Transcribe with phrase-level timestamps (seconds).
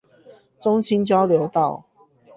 [0.59, 1.85] 中清交流道